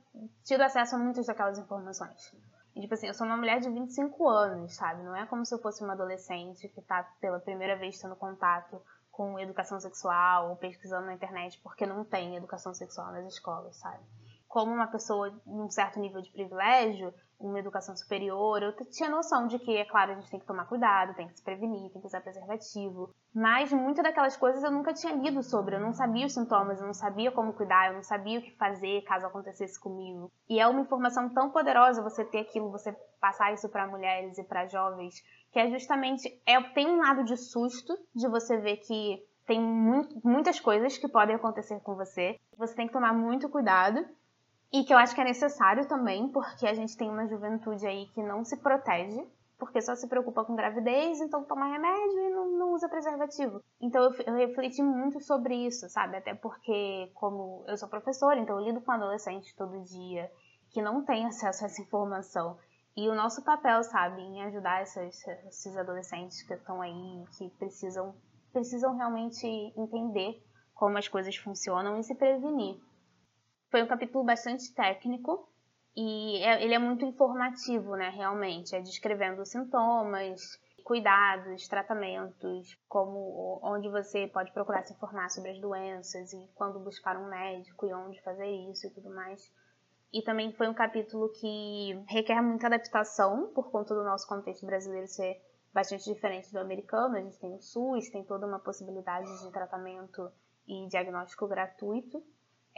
tido 0.44 0.62
acesso 0.62 0.96
a 0.96 1.00
muitas 1.00 1.26
daquelas 1.26 1.58
informações. 1.58 2.34
E, 2.76 2.82
tipo 2.82 2.94
assim, 2.94 3.08
eu 3.08 3.14
sou 3.14 3.26
uma 3.26 3.36
mulher 3.36 3.60
de 3.60 3.70
25 3.70 4.30
anos, 4.30 4.76
sabe? 4.76 5.04
Não 5.04 5.16
é 5.16 5.26
como 5.26 5.46
se 5.46 5.54
eu 5.54 5.60
fosse 5.60 5.84
uma 5.84 5.94
adolescente 5.94 6.70
que 6.70 6.82
tá 6.82 7.04
pela 7.20 7.40
primeira 7.40 7.76
vez 7.76 8.00
tendo 8.00 8.16
contato 8.16 8.82
com 9.12 9.40
educação 9.40 9.80
sexual 9.80 10.50
ou 10.50 10.56
pesquisando 10.56 11.08
na 11.08 11.14
internet 11.14 11.60
porque 11.62 11.86
não 11.86 12.06
tem 12.06 12.36
educação 12.36 12.74
sexual 12.74 13.12
nas 13.12 13.26
escolas, 13.26 13.76
sabe? 13.76 14.04
Como 14.50 14.74
uma 14.74 14.88
pessoa 14.88 15.32
num 15.46 15.70
certo 15.70 16.00
nível 16.00 16.24
de 16.24 16.32
privilégio, 16.32 17.14
uma 17.40 17.60
educação 17.60 17.96
superior, 17.96 18.64
eu 18.64 18.74
tinha 18.90 19.08
noção 19.08 19.46
de 19.46 19.60
que, 19.60 19.78
é 19.78 19.86
claro, 19.86 20.12
a 20.12 20.16
gente 20.16 20.30
tem 20.32 20.40
que 20.40 20.46
tomar 20.48 20.66
cuidado, 20.66 21.14
tem 21.14 21.28
que 21.28 21.38
se 21.38 21.44
prevenir, 21.44 21.92
tem 21.92 22.02
que 22.02 22.08
usar 22.08 22.20
preservativo. 22.20 23.14
Mas 23.32 23.72
muitas 23.72 24.04
daquelas 24.04 24.36
coisas 24.36 24.64
eu 24.64 24.72
nunca 24.72 24.92
tinha 24.92 25.14
lido 25.14 25.44
sobre, 25.44 25.76
eu 25.76 25.80
não 25.80 25.94
sabia 25.94 26.26
os 26.26 26.34
sintomas, 26.34 26.82
eu 26.82 26.88
não 26.88 26.96
sabia 26.96 27.32
como 27.32 27.54
cuidar, 27.54 27.90
eu 27.90 27.94
não 27.94 28.04
sabia 28.04 28.40
o 28.40 28.42
que 28.42 28.58
fazer 28.58 29.04
caso 29.04 29.28
acontecesse 29.28 29.80
comigo. 29.80 30.32
E 30.50 30.60
é 30.60 30.68
uma 30.68 30.82
informação 30.82 31.30
tão 31.30 31.52
poderosa 31.52 32.02
você 32.02 32.26
ter 32.26 32.40
aquilo, 32.40 32.72
você 32.72 32.92
passar 33.22 33.54
isso 33.54 33.70
para 33.70 33.86
mulheres 33.86 34.40
e 34.40 34.44
para 34.44 34.66
jovens, 34.66 35.24
que 35.52 35.60
é 35.60 35.70
justamente 35.70 36.28
é 36.44 36.60
tem 36.74 36.88
um 36.88 36.98
lado 36.98 37.24
de 37.24 37.38
susto 37.38 37.96
de 38.16 38.28
você 38.28 38.58
ver 38.58 38.78
que 38.78 39.24
tem 39.46 39.62
muito, 39.62 40.20
muitas 40.24 40.60
coisas 40.60 40.98
que 40.98 41.08
podem 41.08 41.36
acontecer 41.36 41.80
com 41.82 41.96
você. 41.96 42.40
Você 42.58 42.76
tem 42.76 42.88
que 42.88 42.94
tomar 42.94 43.14
muito 43.14 43.48
cuidado 43.48 44.06
e 44.72 44.84
que 44.84 44.94
eu 44.94 44.98
acho 44.98 45.16
que 45.16 45.22
é 45.22 45.24
necessário 45.24 45.88
também, 45.88 46.28
porque 46.30 46.68
a 46.68 46.74
gente 46.74 46.96
tem 46.96 47.10
uma 47.10 47.28
juventude 47.28 47.86
aí 47.88 48.06
que 48.14 48.22
não 48.22 48.44
se 48.46 48.58
protege, 48.58 49.28
porque 49.58 49.82
só 49.82 49.96
se 49.96 50.08
preocupa 50.08 50.46
com 50.46 50.56
gravidez, 50.56 51.20
então 51.20 51.44
toma 51.44 51.68
remédio 51.68 52.20
e 52.20 52.30
não, 52.30 52.52
não 52.52 52.74
usa 52.74 52.88
preservativo. 52.88 53.62
Então 53.82 54.04
eu, 54.04 54.14
eu, 54.26 54.36
refleti 54.36 54.82
muito 54.82 55.20
sobre 55.20 55.54
isso, 55.68 55.90
sabe? 55.90 56.18
Até 56.18 56.34
porque, 56.34 57.12
como 57.14 57.66
eu 57.68 57.78
sou 57.78 57.90
professora, 57.90 58.40
então 58.40 58.58
eu 58.58 58.66
lido 58.66 58.82
com 58.82 58.92
adolescentes 58.92 59.54
todo 59.56 59.84
dia 59.84 60.32
que 60.70 60.82
não 60.82 61.04
têm 61.04 61.26
acesso 61.26 61.64
a 61.64 61.68
essa 61.68 61.82
informação. 61.82 62.58
E 62.96 63.10
o 63.10 63.16
nosso 63.16 63.44
papel, 63.44 63.84
sabe, 63.84 64.22
em 64.22 64.44
ajudar 64.44 64.82
essas, 64.82 65.26
esses 65.48 65.76
adolescentes 65.76 66.42
que 66.44 66.54
estão 66.54 66.82
aí, 66.82 67.26
que 67.38 67.50
precisam, 67.58 68.16
precisam 68.54 68.96
realmente 68.96 69.46
entender 69.76 70.42
como 70.74 70.98
as 70.98 71.08
coisas 71.08 71.36
funcionam 71.36 72.00
e 72.00 72.04
se 72.04 72.16
prevenir. 72.16 72.80
Foi 73.70 73.84
um 73.84 73.88
capítulo 73.88 74.24
bastante 74.24 74.74
técnico 74.74 75.48
e 75.96 76.38
é, 76.44 76.64
ele 76.64 76.74
é 76.74 76.80
muito 76.80 77.06
informativo, 77.06 77.96
né, 77.96 78.10
realmente. 78.10 78.76
É 78.76 78.82
descrevendo 78.82 79.46
sintomas, 79.46 80.60
cuidados, 80.84 81.68
tratamentos, 81.68 82.76
como 82.88 83.60
onde 83.62 83.88
você 83.90 84.28
pode 84.28 84.52
procurar 84.54 84.84
se 84.84 84.94
informar 84.94 85.30
sobre 85.30 85.52
as 85.52 85.60
doenças 85.60 86.34
e 86.34 86.50
quando 86.56 86.80
buscar 86.80 87.16
um 87.16 87.30
médico 87.30 87.86
e 87.86 87.94
onde 87.94 88.20
fazer 88.24 88.48
isso 88.72 88.88
e 88.88 88.90
tudo 88.90 89.14
mais. 89.14 89.54
E 90.12 90.24
também 90.24 90.52
foi 90.54 90.68
um 90.68 90.74
capítulo 90.74 91.30
que 91.34 92.04
requer 92.08 92.42
muita 92.42 92.66
adaptação 92.66 93.52
por 93.54 93.70
conta 93.70 93.94
do 93.94 94.04
nosso 94.04 94.28
contexto 94.28 94.66
brasileiro 94.66 95.08
ser 95.08 95.40
bastante 95.72 96.12
diferente 96.12 96.52
do 96.52 96.58
americano. 96.58 97.18
A 97.18 97.22
gente 97.22 97.38
tem 97.38 97.54
o 97.54 97.62
SUS, 97.62 98.10
tem 98.10 98.24
toda 98.24 98.48
uma 98.48 98.58
possibilidade 98.60 99.28
de 99.44 99.52
tratamento 99.52 100.32
e 100.68 100.88
diagnóstico 100.88 101.48
gratuito. 101.48 102.24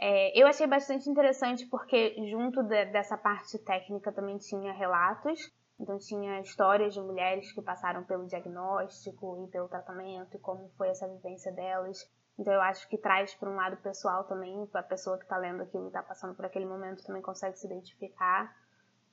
É, 0.04 0.36
eu 0.36 0.48
achei 0.48 0.66
bastante 0.66 1.08
interessante 1.08 1.64
porque 1.66 2.16
junto 2.28 2.60
de, 2.64 2.86
dessa 2.86 3.16
parte 3.16 3.56
técnica 3.58 4.10
também 4.10 4.36
tinha 4.36 4.72
relatos, 4.72 5.48
então 5.78 5.96
tinha 5.96 6.40
histórias 6.40 6.92
de 6.92 7.00
mulheres 7.00 7.52
que 7.52 7.62
passaram 7.62 8.02
pelo 8.02 8.26
diagnóstico 8.26 9.44
e 9.46 9.50
pelo 9.52 9.68
tratamento 9.68 10.36
e 10.36 10.40
como 10.40 10.68
foi 10.76 10.88
essa 10.88 11.06
vivência 11.06 11.52
delas. 11.52 12.04
Então 12.36 12.52
eu 12.52 12.60
acho 12.62 12.88
que 12.88 12.98
traz 12.98 13.32
para 13.36 13.48
um 13.48 13.54
lado 13.54 13.76
pessoal 13.76 14.24
também, 14.24 14.68
a 14.74 14.82
pessoa 14.82 15.16
que 15.16 15.22
está 15.22 15.36
lendo 15.36 15.62
aquilo 15.62 15.84
e 15.84 15.86
está 15.86 16.02
passando 16.02 16.34
por 16.34 16.46
aquele 16.46 16.66
momento 16.66 17.04
também 17.04 17.22
consegue 17.22 17.56
se 17.56 17.68
identificar 17.68 18.52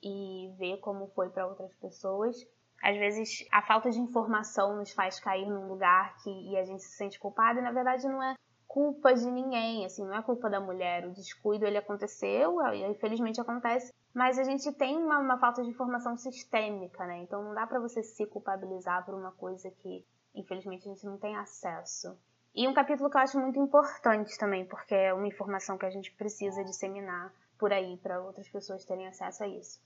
e 0.02 0.52
ver 0.58 0.78
como 0.78 1.06
foi 1.14 1.30
para 1.30 1.46
outras 1.46 1.72
pessoas. 1.74 2.36
Às 2.82 2.96
vezes 2.96 3.46
a 3.52 3.62
falta 3.62 3.92
de 3.92 4.00
informação 4.00 4.74
nos 4.76 4.90
faz 4.90 5.20
cair 5.20 5.48
num 5.48 5.68
lugar 5.68 6.16
que 6.16 6.30
e 6.30 6.58
a 6.58 6.64
gente 6.64 6.82
se 6.82 6.96
sente 6.96 7.16
culpado 7.20 7.60
e 7.60 7.62
na 7.62 7.70
verdade 7.70 8.08
não 8.08 8.20
é 8.20 8.34
culpa 8.70 9.12
de 9.12 9.28
ninguém, 9.28 9.84
assim, 9.84 10.06
não 10.06 10.14
é 10.14 10.22
culpa 10.22 10.48
da 10.48 10.60
mulher. 10.60 11.04
O 11.04 11.10
descuido 11.10 11.66
ele 11.66 11.76
aconteceu, 11.76 12.58
infelizmente 12.88 13.40
acontece, 13.40 13.92
mas 14.14 14.38
a 14.38 14.44
gente 14.44 14.72
tem 14.72 14.96
uma, 14.96 15.18
uma 15.18 15.38
falta 15.38 15.60
de 15.60 15.68
informação 15.68 16.16
sistêmica, 16.16 17.04
né? 17.04 17.18
Então 17.18 17.42
não 17.42 17.52
dá 17.52 17.66
para 17.66 17.80
você 17.80 18.00
se 18.00 18.24
culpabilizar 18.26 19.04
por 19.04 19.12
uma 19.12 19.32
coisa 19.32 19.68
que 19.72 20.06
infelizmente 20.32 20.88
a 20.88 20.92
gente 20.92 21.04
não 21.04 21.18
tem 21.18 21.36
acesso. 21.36 22.16
E 22.54 22.68
um 22.68 22.72
capítulo 22.72 23.10
que 23.10 23.16
eu 23.16 23.20
acho 23.20 23.40
muito 23.40 23.58
importante 23.58 24.38
também, 24.38 24.64
porque 24.64 24.94
é 24.94 25.12
uma 25.12 25.26
informação 25.26 25.76
que 25.76 25.86
a 25.86 25.90
gente 25.90 26.12
precisa 26.12 26.62
disseminar 26.62 27.34
por 27.58 27.72
aí 27.72 27.96
para 27.96 28.22
outras 28.22 28.48
pessoas 28.48 28.84
terem 28.84 29.08
acesso 29.08 29.42
a 29.42 29.48
isso. 29.48 29.80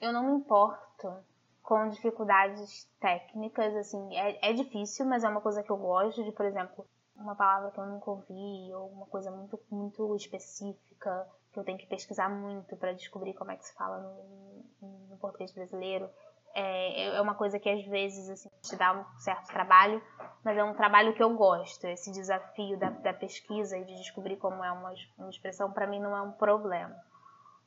Eu 0.00 0.12
não 0.12 0.22
me 0.24 0.36
importo 0.36 1.12
com 1.64 1.88
dificuldades 1.88 2.88
técnicas, 3.00 3.74
assim, 3.74 4.16
é, 4.16 4.50
é 4.50 4.52
difícil, 4.52 5.04
mas 5.04 5.24
é 5.24 5.28
uma 5.28 5.40
coisa 5.40 5.64
que 5.64 5.70
eu 5.70 5.76
gosto 5.76 6.22
de, 6.22 6.30
por 6.30 6.46
exemplo, 6.46 6.86
uma 7.16 7.34
palavra 7.34 7.70
que 7.70 7.78
eu 7.78 7.86
nunca 7.86 8.10
ouvi 8.10 8.72
ou 8.74 8.88
uma 8.88 9.06
coisa 9.06 9.30
muito, 9.30 9.58
muito 9.70 10.14
específica 10.16 11.26
que 11.52 11.58
eu 11.58 11.64
tenho 11.64 11.78
que 11.78 11.86
pesquisar 11.86 12.28
muito 12.28 12.76
para 12.76 12.92
descobrir 12.92 13.32
como 13.34 13.52
é 13.52 13.56
que 13.56 13.64
se 13.64 13.74
fala 13.74 13.98
no, 14.00 15.08
no 15.10 15.16
português 15.18 15.52
brasileiro. 15.52 16.10
É, 16.52 17.16
é 17.16 17.20
uma 17.20 17.34
coisa 17.34 17.58
que 17.58 17.68
às 17.68 17.84
vezes 17.86 18.28
assim, 18.28 18.48
te 18.60 18.76
dá 18.76 18.92
um 18.92 19.18
certo 19.18 19.46
trabalho, 19.46 20.02
mas 20.44 20.56
é 20.56 20.64
um 20.64 20.74
trabalho 20.74 21.14
que 21.14 21.22
eu 21.22 21.34
gosto. 21.36 21.86
Esse 21.86 22.10
desafio 22.12 22.76
da, 22.78 22.90
da 22.90 23.12
pesquisa 23.12 23.78
e 23.78 23.84
de 23.84 23.94
descobrir 23.96 24.36
como 24.36 24.64
é 24.64 24.70
uma, 24.70 24.92
uma 25.16 25.30
expressão, 25.30 25.72
para 25.72 25.86
mim, 25.86 26.00
não 26.00 26.16
é 26.16 26.22
um 26.22 26.32
problema. 26.32 26.94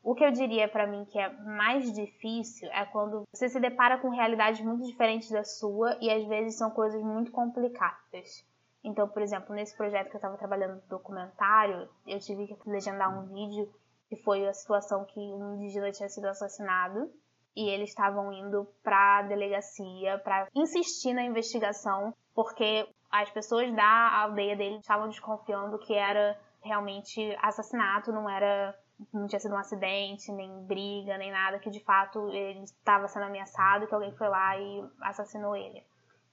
O 0.03 0.15
que 0.15 0.23
eu 0.23 0.31
diria 0.31 0.69
para 0.69 0.87
mim 0.87 1.03
que 1.05 1.19
é 1.19 1.29
mais 1.43 1.91
difícil 1.93 2.69
é 2.71 2.85
quando 2.85 3.23
você 3.33 3.49
se 3.49 3.59
depara 3.59 3.97
com 3.97 4.09
realidades 4.09 4.61
muito 4.61 4.85
diferentes 4.85 5.29
da 5.29 5.43
sua 5.43 5.97
e 5.99 6.09
às 6.09 6.25
vezes 6.25 6.57
são 6.57 6.71
coisas 6.71 7.01
muito 7.01 7.31
complicadas. 7.31 8.45
Então, 8.87 9.05
por 9.05 9.21
exemplo, 9.21 9.53
nesse 9.53 9.75
projeto 9.75 10.07
que 10.07 10.15
eu 10.15 10.19
estava 10.19 10.37
trabalhando 10.37 10.75
no 10.75 10.87
documentário, 10.87 11.89
eu 12.07 12.19
tive 12.21 12.47
que 12.47 12.69
legendar 12.69 13.09
um 13.19 13.27
vídeo 13.27 13.69
que 14.07 14.15
foi 14.15 14.47
a 14.47 14.53
situação 14.53 15.03
que 15.03 15.19
um 15.19 15.55
indígena 15.55 15.91
tinha 15.91 16.07
sido 16.07 16.25
assassinado 16.27 17.11
e 17.53 17.67
eles 17.67 17.89
estavam 17.89 18.31
indo 18.31 18.65
para 18.81 19.17
a 19.17 19.21
delegacia 19.23 20.17
para 20.19 20.47
insistir 20.55 21.13
na 21.13 21.23
investigação 21.23 22.13
porque 22.33 22.87
as 23.11 23.29
pessoas 23.29 23.75
da 23.75 24.21
aldeia 24.21 24.55
dele 24.55 24.77
estavam 24.77 25.09
desconfiando 25.09 25.77
que 25.79 25.93
era 25.93 26.39
realmente 26.63 27.37
assassinato, 27.41 28.13
não 28.13 28.29
era 28.29 28.73
não 29.13 29.27
tinha 29.27 29.39
sido 29.39 29.53
um 29.53 29.59
acidente, 29.59 30.31
nem 30.31 30.63
briga, 30.65 31.17
nem 31.17 31.29
nada, 31.29 31.59
que 31.59 31.69
de 31.69 31.83
fato 31.83 32.29
ele 32.29 32.63
estava 32.63 33.07
sendo 33.09 33.25
ameaçado, 33.25 33.85
que 33.85 33.93
alguém 33.93 34.15
foi 34.15 34.29
lá 34.29 34.57
e 34.57 34.89
assassinou 35.01 35.55
ele. 35.57 35.83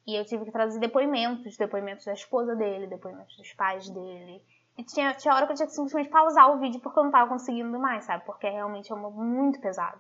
E 0.07 0.15
eu 0.15 0.25
tive 0.25 0.45
que 0.45 0.53
traduzir 0.53 0.81
depoimentos, 0.81 1.57
depoimentos 1.57 2.05
da 2.05 2.13
esposa 2.13 2.55
dele, 2.55 2.87
depoimentos 2.87 3.37
dos 3.37 3.53
pais 3.55 3.89
dele. 3.89 4.43
E 4.77 4.85
tinha, 4.85 5.15
tinha 5.15 5.35
hora 5.35 5.47
que 5.47 5.53
eu 5.53 5.57
tinha 5.57 5.67
que 5.67 5.73
simplesmente 5.73 6.09
pausar 6.09 6.51
o 6.51 6.59
vídeo 6.59 6.81
porque 6.81 6.99
eu 6.99 7.05
não 7.05 7.11
tava 7.11 7.29
conseguindo 7.29 7.79
mais, 7.79 8.05
sabe? 8.05 8.25
Porque 8.25 8.49
realmente 8.49 8.93
é 8.93 8.95
uma, 8.95 9.09
muito 9.09 9.61
pesado. 9.61 9.99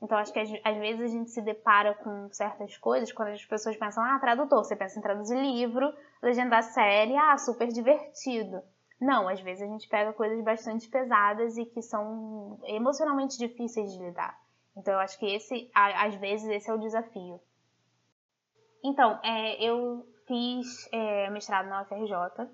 Então 0.00 0.18
acho 0.18 0.32
que 0.32 0.40
às, 0.40 0.50
às, 0.64 0.76
vezes 0.78 1.02
a 1.02 1.14
gente 1.14 1.30
se 1.30 1.40
depara 1.42 1.94
com 1.94 2.28
certas 2.32 2.76
coisas 2.76 3.12
quando 3.12 3.28
as 3.28 3.44
pessoas 3.44 3.76
pensam, 3.76 4.02
ah, 4.02 4.18
tradutor, 4.18 4.64
você 4.64 4.74
pensa 4.74 4.98
em 4.98 5.02
traduzir 5.02 5.36
livro, 5.36 5.92
legendar 6.22 6.62
série, 6.62 7.16
ah, 7.16 7.36
super 7.36 7.68
divertido. 7.68 8.62
Não, 9.00 9.28
às 9.28 9.40
vezes 9.40 9.62
a 9.62 9.66
gente 9.66 9.88
pega 9.88 10.12
coisas 10.12 10.42
bastante 10.44 10.88
pesadas 10.88 11.56
e 11.56 11.64
que 11.66 11.82
são 11.82 12.58
emocionalmente 12.64 13.36
difíceis 13.36 13.92
de 13.92 13.98
lidar. 14.02 14.38
Então 14.76 14.94
eu 14.94 15.00
acho 15.00 15.18
que 15.18 15.26
esse, 15.26 15.70
às 15.74 16.14
vezes, 16.16 16.48
esse 16.48 16.70
é 16.70 16.74
o 16.74 16.78
desafio. 16.78 17.40
Então, 18.84 19.18
é, 19.22 19.62
eu 19.62 20.06
fiz 20.26 20.88
é, 20.92 21.30
mestrado 21.30 21.68
na 21.68 21.82
UFRJ 21.82 22.48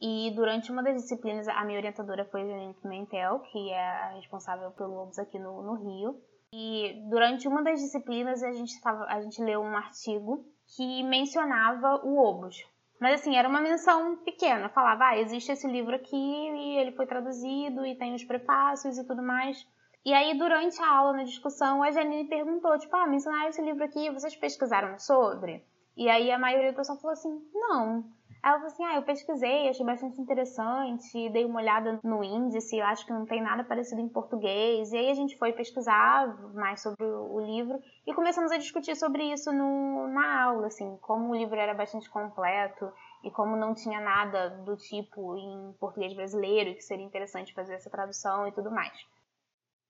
e 0.00 0.30
durante 0.34 0.72
uma 0.72 0.82
das 0.82 1.02
disciplinas 1.02 1.46
a 1.48 1.64
minha 1.64 1.78
orientadora 1.78 2.24
foi 2.24 2.42
a 2.42 2.46
Janine 2.46 2.74
Pimentel, 2.74 3.40
que 3.40 3.70
é 3.70 3.88
a 3.88 4.08
responsável 4.14 4.70
pelo 4.70 4.94
Lobos 4.94 5.18
aqui 5.18 5.38
no, 5.38 5.62
no 5.62 5.74
Rio. 5.74 6.20
E 6.52 7.06
durante 7.08 7.46
uma 7.46 7.62
das 7.62 7.80
disciplinas 7.80 8.42
a 8.42 8.52
gente, 8.52 8.80
tava, 8.80 9.04
a 9.04 9.20
gente 9.20 9.42
leu 9.42 9.60
um 9.60 9.76
artigo 9.76 10.44
que 10.76 11.02
mencionava 11.02 12.00
o 12.04 12.18
Obus. 12.18 12.56
Mas 13.00 13.20
assim, 13.20 13.36
era 13.36 13.48
uma 13.48 13.60
menção 13.60 14.16
pequena. 14.24 14.68
Falava, 14.70 15.04
ah, 15.08 15.18
existe 15.18 15.52
esse 15.52 15.66
livro 15.66 15.94
aqui 15.94 16.16
e 16.16 16.78
ele 16.78 16.92
foi 16.92 17.06
traduzido 17.06 17.84
e 17.86 17.94
tem 17.96 18.14
os 18.14 18.24
prefácios 18.24 18.98
e 18.98 19.06
tudo 19.06 19.22
mais. 19.22 19.66
E 20.02 20.14
aí, 20.14 20.36
durante 20.36 20.80
a 20.80 20.88
aula, 20.88 21.12
na 21.12 21.24
discussão, 21.24 21.82
a 21.82 21.90
Janine 21.90 22.26
perguntou, 22.26 22.78
tipo, 22.78 22.96
ah, 22.96 23.06
mencionaram 23.06 23.50
esse 23.50 23.60
livro 23.60 23.84
aqui, 23.84 24.10
vocês 24.10 24.34
pesquisaram 24.34 24.98
sobre? 24.98 25.62
E 25.94 26.08
aí 26.08 26.30
a 26.30 26.38
maioria 26.38 26.72
do 26.72 26.76
pessoal 26.76 26.98
falou 26.98 27.12
assim, 27.12 27.38
não. 27.52 28.02
Aí 28.42 28.50
ela 28.50 28.54
falou 28.54 28.72
assim, 28.72 28.84
ah, 28.84 28.96
eu 28.96 29.02
pesquisei, 29.02 29.68
achei 29.68 29.84
bastante 29.84 30.18
interessante, 30.18 31.28
dei 31.28 31.44
uma 31.44 31.60
olhada 31.60 32.00
no 32.02 32.24
índice, 32.24 32.80
acho 32.80 33.04
que 33.04 33.12
não 33.12 33.26
tem 33.26 33.42
nada 33.42 33.62
parecido 33.62 34.00
em 34.00 34.08
português. 34.08 34.90
E 34.90 34.96
aí 34.96 35.10
a 35.10 35.14
gente 35.14 35.36
foi 35.36 35.52
pesquisar 35.52 36.34
mais 36.54 36.80
sobre 36.80 37.04
o 37.04 37.38
livro 37.38 37.78
e 38.06 38.14
começamos 38.14 38.50
a 38.50 38.56
discutir 38.56 38.96
sobre 38.96 39.24
isso 39.24 39.52
no, 39.52 40.08
na 40.08 40.44
aula, 40.44 40.68
assim, 40.68 40.96
como 41.02 41.30
o 41.30 41.36
livro 41.36 41.56
era 41.56 41.74
bastante 41.74 42.08
completo 42.08 42.90
e 43.22 43.30
como 43.30 43.54
não 43.54 43.74
tinha 43.74 44.00
nada 44.00 44.48
do 44.64 44.74
tipo 44.78 45.36
em 45.36 45.74
português 45.78 46.14
brasileiro, 46.14 46.74
que 46.74 46.82
seria 46.82 47.04
interessante 47.04 47.52
fazer 47.52 47.74
essa 47.74 47.90
tradução 47.90 48.48
e 48.48 48.52
tudo 48.52 48.70
mais. 48.70 48.98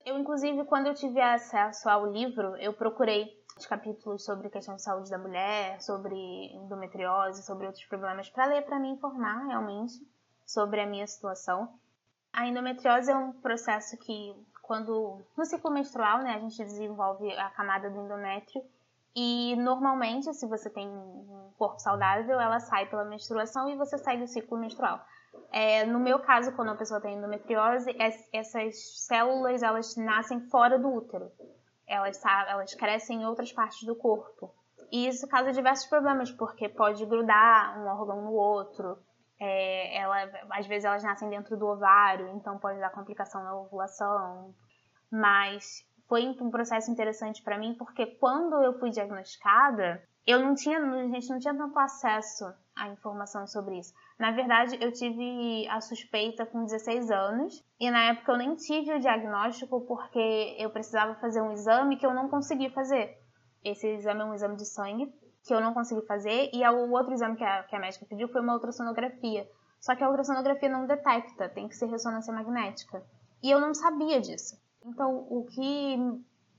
Eu, 0.05 0.17
inclusive, 0.17 0.65
quando 0.65 0.87
eu 0.87 0.93
tive 0.93 1.21
acesso 1.21 1.89
ao 1.89 2.05
livro, 2.05 2.55
eu 2.57 2.73
procurei 2.73 3.39
os 3.57 3.65
capítulos 3.65 4.23
sobre 4.23 4.49
questão 4.49 4.75
de 4.75 4.81
saúde 4.81 5.09
da 5.09 5.17
mulher, 5.17 5.79
sobre 5.81 6.15
endometriose, 6.55 7.43
sobre 7.43 7.67
outros 7.67 7.85
problemas, 7.85 8.29
para 8.29 8.45
ler, 8.45 8.63
para 8.63 8.79
me 8.79 8.89
informar 8.89 9.45
realmente 9.45 9.93
sobre 10.45 10.81
a 10.81 10.87
minha 10.87 11.05
situação. 11.05 11.71
A 12.33 12.47
endometriose 12.47 13.11
é 13.11 13.15
um 13.15 13.31
processo 13.33 13.97
que, 13.97 14.35
quando 14.61 15.21
no 15.37 15.45
ciclo 15.45 15.69
menstrual, 15.69 16.19
né, 16.19 16.35
a 16.35 16.39
gente 16.39 16.63
desenvolve 16.63 17.31
a 17.33 17.49
camada 17.49 17.89
do 17.89 17.99
endométrio 17.99 18.63
e 19.15 19.55
normalmente, 19.57 20.33
se 20.33 20.47
você 20.47 20.69
tem 20.69 20.87
um 20.87 21.51
corpo 21.57 21.79
saudável, 21.79 22.39
ela 22.39 22.59
sai 22.59 22.85
pela 22.87 23.03
menstruação 23.03 23.69
e 23.69 23.75
você 23.75 23.97
sai 23.97 24.17
do 24.17 24.27
ciclo 24.27 24.57
menstrual. 24.57 25.05
É, 25.51 25.85
no 25.85 25.99
meu 25.99 26.19
caso, 26.19 26.53
quando 26.53 26.71
a 26.71 26.75
pessoa 26.75 27.01
tem 27.01 27.17
endometriose, 27.17 27.93
essas 28.31 29.05
células 29.05 29.61
elas 29.61 29.97
nascem 29.97 30.39
fora 30.49 30.79
do 30.79 30.93
útero. 30.93 31.29
Elas, 31.85 32.21
elas 32.47 32.73
crescem 32.73 33.21
em 33.21 33.25
outras 33.25 33.51
partes 33.51 33.83
do 33.85 33.95
corpo. 33.95 34.53
E 34.89 35.07
isso 35.07 35.27
causa 35.27 35.51
diversos 35.51 35.87
problemas, 35.87 36.31
porque 36.31 36.69
pode 36.69 37.05
grudar 37.05 37.77
um 37.77 37.87
órgão 37.87 38.21
no 38.21 38.31
outro. 38.31 38.97
É, 39.37 39.97
ela, 39.97 40.29
às 40.51 40.65
vezes 40.67 40.85
elas 40.85 41.03
nascem 41.03 41.29
dentro 41.29 41.57
do 41.57 41.67
ovário, 41.67 42.29
então 42.29 42.57
pode 42.57 42.79
dar 42.79 42.89
complicação 42.91 43.43
na 43.43 43.53
ovulação. 43.53 44.55
Mas 45.11 45.85
foi 46.07 46.27
um 46.27 46.49
processo 46.49 46.89
interessante 46.89 47.43
para 47.43 47.57
mim, 47.57 47.75
porque 47.77 48.05
quando 48.05 48.61
eu 48.63 48.79
fui 48.79 48.89
diagnosticada, 48.89 50.01
eu 50.25 50.39
não 50.39 50.55
tinha, 50.55 50.79
a 50.79 51.07
gente 51.07 51.29
não 51.29 51.39
tinha 51.39 51.57
tanto 51.57 51.77
acesso 51.77 52.45
a 52.81 52.89
informação 52.89 53.45
sobre 53.45 53.77
isso. 53.77 53.93
Na 54.17 54.31
verdade, 54.31 54.75
eu 54.81 54.91
tive 54.91 55.67
a 55.69 55.79
suspeita 55.79 56.47
com 56.47 56.65
16 56.65 57.11
anos 57.11 57.63
e 57.79 57.91
na 57.91 58.05
época 58.05 58.31
eu 58.31 58.37
nem 58.39 58.55
tive 58.55 58.91
o 58.91 58.99
diagnóstico 58.99 59.81
porque 59.81 60.55
eu 60.57 60.71
precisava 60.71 61.13
fazer 61.15 61.41
um 61.41 61.51
exame 61.51 61.97
que 61.97 62.05
eu 62.05 62.13
não 62.13 62.27
consegui 62.27 62.71
fazer. 62.71 63.15
Esse 63.63 63.87
exame 63.87 64.21
é 64.21 64.25
um 64.25 64.33
exame 64.33 64.55
de 64.55 64.65
sangue 64.65 65.13
que 65.43 65.53
eu 65.53 65.61
não 65.61 65.75
consegui 65.75 66.01
fazer 66.07 66.49
e 66.51 66.67
o 66.67 66.91
outro 66.91 67.13
exame 67.13 67.37
que 67.37 67.43
a, 67.43 67.63
que 67.63 67.75
a 67.75 67.79
médica 67.79 68.05
pediu 68.07 68.27
foi 68.29 68.41
uma 68.41 68.53
ultrassonografia. 68.53 69.47
Só 69.79 69.95
que 69.95 70.03
a 70.03 70.09
ultrassonografia 70.09 70.69
não 70.69 70.87
detecta, 70.87 71.49
tem 71.49 71.67
que 71.67 71.75
ser 71.75 71.85
ressonância 71.85 72.33
magnética. 72.33 73.03
E 73.43 73.51
eu 73.51 73.59
não 73.59 73.75
sabia 73.75 74.19
disso. 74.19 74.59
Então, 74.83 75.27
o 75.29 75.45
que 75.45 75.97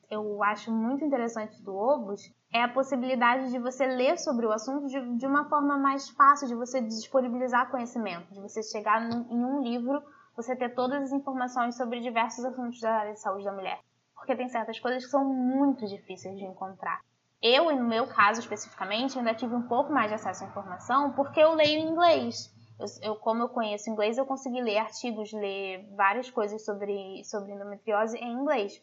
eu 0.08 0.40
acho 0.44 0.70
muito 0.70 1.04
interessante 1.04 1.60
do 1.62 1.74
Obus 1.74 2.32
é 2.52 2.62
a 2.62 2.68
possibilidade 2.68 3.50
de 3.50 3.58
você 3.58 3.86
ler 3.86 4.18
sobre 4.18 4.44
o 4.44 4.52
assunto 4.52 4.86
de, 4.86 5.16
de 5.16 5.26
uma 5.26 5.48
forma 5.48 5.78
mais 5.78 6.10
fácil, 6.10 6.46
de 6.46 6.54
você 6.54 6.82
disponibilizar 6.82 7.70
conhecimento, 7.70 8.32
de 8.32 8.40
você 8.40 8.62
chegar 8.62 9.00
num, 9.00 9.26
em 9.30 9.44
um 9.44 9.62
livro, 9.62 10.02
você 10.36 10.54
ter 10.54 10.74
todas 10.74 11.02
as 11.02 11.12
informações 11.12 11.76
sobre 11.76 12.00
diversos 12.00 12.44
assuntos 12.44 12.78
da 12.80 12.92
área 12.92 13.12
de 13.14 13.20
saúde 13.20 13.44
da 13.44 13.52
mulher. 13.52 13.80
Porque 14.14 14.36
tem 14.36 14.48
certas 14.48 14.78
coisas 14.78 15.04
que 15.04 15.10
são 15.10 15.24
muito 15.24 15.86
difíceis 15.86 16.36
de 16.36 16.44
encontrar. 16.44 17.00
Eu, 17.40 17.74
no 17.74 17.88
meu 17.88 18.06
caso 18.06 18.40
especificamente, 18.40 19.18
ainda 19.18 19.34
tive 19.34 19.54
um 19.54 19.66
pouco 19.66 19.92
mais 19.92 20.08
de 20.08 20.14
acesso 20.14 20.44
à 20.44 20.46
informação 20.46 21.12
porque 21.12 21.40
eu 21.40 21.54
leio 21.54 21.80
em 21.80 21.88
inglês. 21.90 22.54
Eu, 22.78 22.86
eu, 23.02 23.16
como 23.16 23.42
eu 23.42 23.48
conheço 23.48 23.90
inglês, 23.90 24.18
eu 24.18 24.26
consegui 24.26 24.60
ler 24.60 24.78
artigos, 24.78 25.32
ler 25.32 25.88
várias 25.96 26.30
coisas 26.30 26.64
sobre, 26.64 27.24
sobre 27.24 27.52
endometriose 27.52 28.16
em 28.18 28.32
inglês. 28.32 28.80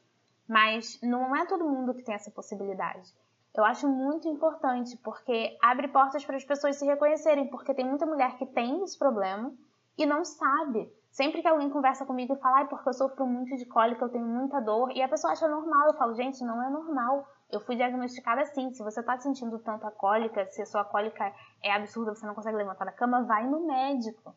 Mas 0.48 1.00
não 1.02 1.36
é 1.36 1.46
todo 1.46 1.70
mundo 1.70 1.94
que 1.94 2.04
tem 2.04 2.16
essa 2.16 2.32
possibilidade. 2.32 3.14
Eu 3.56 3.64
acho 3.66 3.88
muito 3.88 4.28
importante, 4.28 4.96
porque 4.98 5.58
abre 5.62 5.88
portas 5.88 6.24
para 6.24 6.38
as 6.38 6.44
pessoas 6.44 6.78
se 6.78 6.86
reconhecerem, 6.86 7.48
porque 7.48 7.74
tem 7.74 7.86
muita 7.86 8.06
mulher 8.06 8.38
que 8.38 8.46
tem 8.46 8.84
esse 8.84 8.98
problema 8.98 9.52
e 9.98 10.06
não 10.06 10.24
sabe. 10.24 10.92
Sempre 11.12 11.42
que 11.42 11.48
alguém 11.48 11.70
conversa 11.70 12.06
comigo 12.06 12.34
e 12.34 12.40
fala, 12.40 12.62
é 12.62 12.66
porque 12.66 12.88
eu 12.88 12.94
sofro 12.94 13.26
muito 13.26 13.56
de 13.58 13.66
cólica, 13.66 14.06
eu 14.06 14.10
tenho 14.10 14.26
muita 14.26 14.62
dor, 14.62 14.92
e 14.92 15.02
a 15.02 15.10
pessoa 15.10 15.34
acha 15.34 15.48
normal, 15.48 15.88
eu 15.88 15.96
falo, 15.96 16.14
gente, 16.14 16.44
não 16.44 16.64
é 16.64 16.70
normal. 16.70 17.28
Eu 17.52 17.60
fui 17.60 17.76
diagnosticada 17.76 18.42
assim, 18.42 18.72
se 18.72 18.84
você 18.84 19.00
está 19.00 19.18
sentindo 19.18 19.58
tanta 19.58 19.90
cólica, 19.90 20.46
se 20.46 20.62
a 20.62 20.66
sua 20.68 20.86
cólica 20.86 21.34
é 21.64 21.74
absurda, 21.74 22.14
você 22.14 22.28
não 22.28 22.36
consegue 22.36 22.58
levantar 22.58 22.86
da 22.86 22.92
cama, 22.92 23.24
vai 23.24 23.48
no 23.48 23.66
médico. 23.66 24.36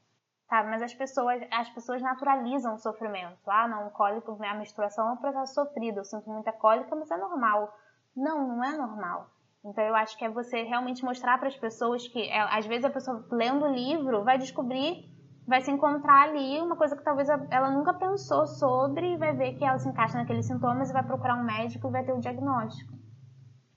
Tá, 0.48 0.64
mas 0.64 0.82
as 0.82 0.94
pessoas, 0.94 1.42
as 1.50 1.68
pessoas 1.70 2.02
naturalizam 2.02 2.74
o 2.74 2.78
sofrimento. 2.78 3.38
Ah, 3.46 3.68
não, 3.68 3.90
cólico, 3.90 4.36
a 4.42 4.54
menstruação 4.54 5.08
é 5.08 5.12
um 5.12 5.16
processo 5.16 5.54
sofrido, 5.54 5.98
eu 5.98 6.04
sinto 6.04 6.28
muita 6.30 6.52
cólica, 6.52 6.96
mas 6.96 7.10
é 7.10 7.16
normal. 7.16 7.74
Não, 8.14 8.48
não 8.48 8.64
é 8.64 8.76
normal. 8.76 9.30
Então 9.64 9.84
eu 9.84 9.94
acho 9.94 10.16
que 10.18 10.24
é 10.24 10.28
você 10.28 10.62
realmente 10.62 11.04
mostrar 11.04 11.38
para 11.38 11.48
as 11.48 11.56
pessoas 11.56 12.06
que, 12.08 12.20
é, 12.20 12.40
às 12.56 12.66
vezes 12.66 12.84
a 12.84 12.90
pessoa 12.90 13.24
lendo 13.30 13.64
o 13.64 13.72
livro 13.72 14.24
vai 14.24 14.38
descobrir 14.38 15.12
vai 15.46 15.60
se 15.60 15.70
encontrar 15.70 16.28
ali 16.28 16.60
uma 16.60 16.76
coisa 16.76 16.96
que 16.96 17.02
talvez 17.02 17.28
ela 17.28 17.70
nunca 17.70 17.94
pensou 17.94 18.46
sobre 18.46 19.14
e 19.14 19.16
vai 19.16 19.34
ver 19.34 19.54
que 19.54 19.64
ela 19.64 19.78
se 19.78 19.88
encaixa 19.88 20.16
naqueles 20.16 20.46
sintomas 20.46 20.90
e 20.90 20.92
vai 20.92 21.02
procurar 21.02 21.36
um 21.36 21.44
médico 21.44 21.88
e 21.88 21.90
vai 21.90 22.04
ter 22.04 22.12
o 22.12 22.20
diagnóstico. 22.20 22.92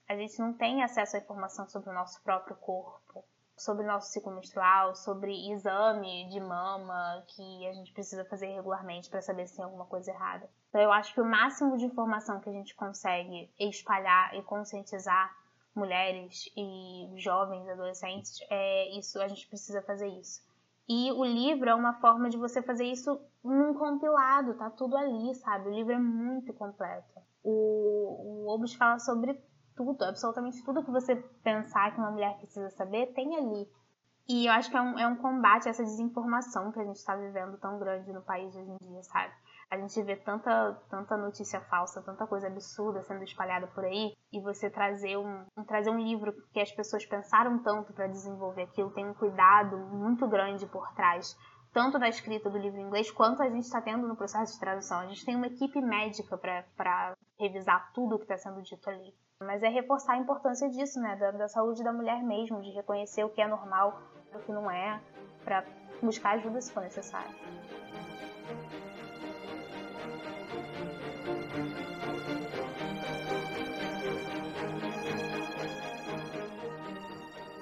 A 0.08 0.16
gente 0.16 0.40
não 0.40 0.54
tem 0.54 0.84
acesso 0.84 1.16
à 1.16 1.20
informação 1.20 1.68
sobre 1.68 1.90
o 1.90 1.94
nosso 1.94 2.22
próprio 2.24 2.56
corpo, 2.58 3.24
sobre 3.58 3.86
nosso 3.86 4.12
ciclo 4.12 4.34
menstrual, 4.34 4.96
sobre 4.96 5.52
exame 5.52 6.28
de 6.30 6.40
mama 6.40 7.24
que 7.28 7.68
a 7.68 7.74
gente 7.74 7.94
precisa 7.94 8.26
fazer 8.26 8.48
regularmente 8.48 9.10
para 9.10 9.22
saber 9.22 9.48
se 9.48 9.56
tem 9.56 9.66
alguma 9.66 9.86
coisa 9.86 10.12
errada. 10.12 10.50
Então 10.70 10.82
eu 10.82 10.92
acho 10.92 11.14
que 11.14 11.22
o 11.22 11.26
máximo 11.26 11.78
de 11.78 11.86
informação 11.86 12.40
que 12.40 12.50
a 12.50 12.54
gente 12.54 12.76
consegue 12.76 13.50
espalhar 13.60 14.36
e 14.36 14.42
conscientizar 14.44 15.34
mulheres 15.74 16.50
e 16.56 17.10
jovens, 17.18 17.68
adolescentes, 17.68 18.40
é 18.50 18.98
isso, 18.98 19.22
a 19.22 19.28
gente 19.28 19.48
precisa 19.48 19.82
fazer 19.82 20.08
isso. 20.08 20.42
E 20.88 21.12
o 21.12 21.26
livro 21.26 21.70
é 21.70 21.74
uma 21.74 21.94
forma 21.94 22.30
de 22.30 22.38
você 22.38 22.62
fazer 22.62 22.86
isso 22.86 23.20
num 23.44 23.74
compilado, 23.74 24.54
tá 24.54 24.70
tudo 24.70 24.96
ali, 24.96 25.34
sabe? 25.36 25.70
O 25.70 25.74
livro 25.74 25.94
é 25.94 26.00
muito 26.00 26.54
completo. 26.54 27.20
O, 27.44 28.54
o 28.54 28.68
fala 28.78 29.00
sobre 29.00 29.40
tudo, 29.76 30.04
absolutamente 30.04 30.64
tudo 30.64 30.84
que 30.84 30.92
você 30.92 31.16
pensar 31.44 31.94
que 31.94 32.00
uma 32.00 32.12
mulher 32.12 32.38
precisa 32.38 32.70
saber, 32.72 33.14
tem 33.14 33.36
ali. 33.36 33.68
E 34.28 34.48
eu 34.48 34.54
acho 34.54 34.72
que 34.72 34.78
é 34.78 34.82
um, 34.82 34.98
é 34.98 35.08
um 35.08 35.16
combate 35.18 35.68
a 35.68 35.72
essa 35.72 35.84
desinformação 35.84 36.72
que 36.72 36.80
a 36.80 36.84
gente 36.84 36.96
está 36.96 37.16
vivendo 37.16 37.58
tão 37.60 37.78
grande 37.78 38.12
no 38.12 38.24
país 38.24 38.56
hoje 38.56 38.72
em 38.72 38.78
dia, 38.78 39.04
sabe? 39.04 39.32
A 39.70 39.78
gente 39.78 40.02
vê 40.04 40.16
tanta, 40.16 40.74
tanta 40.90 41.18
notícia 41.18 41.62
falsa, 41.62 42.02
tanta 42.02 42.26
coisa 42.26 42.48
absurda 42.48 43.02
sendo 43.04 43.24
espalhada 43.24 43.68
por 43.68 43.84
aí, 43.84 44.14
e 44.32 44.42
você 44.42 44.70
trazer 44.70 45.18
um, 45.18 45.46
trazer 45.68 45.90
um 45.90 46.00
livro 46.00 46.34
que 46.52 46.60
as 46.60 46.72
pessoas 46.72 47.06
pensaram 47.06 47.62
tanto 47.62 47.94
para 47.94 48.08
desenvolver 48.08 48.64
aquilo, 48.64 48.92
tem 48.92 49.08
um 49.08 49.14
cuidado 49.14 49.78
muito 49.78 50.28
grande 50.28 50.66
por 50.68 50.92
trás, 50.94 51.36
tanto 51.74 52.00
da 52.00 52.08
escrita 52.08 52.50
do 52.50 52.58
livro 52.58 52.80
em 52.80 52.86
inglês, 52.86 53.12
quanto 53.12 53.44
a 53.44 53.50
gente 53.50 53.66
está 53.66 53.82
tendo 53.82 54.08
no 54.08 54.16
processo 54.16 54.54
de 54.54 54.60
tradução. 54.60 55.00
A 55.00 55.08
gente 55.08 55.26
tem 55.26 55.36
uma 55.36 55.48
equipe 55.48 55.82
médica 55.82 56.38
para 56.38 57.16
revisar 57.40 57.92
tudo 57.94 58.16
o 58.16 58.18
que 58.18 58.26
está 58.26 58.38
sendo 58.38 58.62
dito 58.62 58.90
ali. 58.90 59.14
Mas 59.40 59.62
é 59.62 59.68
reforçar 59.68 60.14
a 60.14 60.18
importância 60.18 60.70
disso, 60.70 61.00
né? 61.00 61.16
Da, 61.16 61.32
da 61.32 61.48
saúde 61.48 61.84
da 61.84 61.92
mulher 61.92 62.24
mesmo, 62.24 62.62
de 62.62 62.72
reconhecer 62.72 63.24
o 63.24 63.30
que 63.30 63.42
é 63.42 63.48
normal, 63.48 64.02
o 64.34 64.40
que 64.40 64.52
não 64.52 64.72
é, 64.72 65.02
para 65.44 65.66
buscar 66.02 66.36
ajuda 66.36 66.62
se 66.62 66.72
for 66.72 66.82
necessário. 66.82 67.36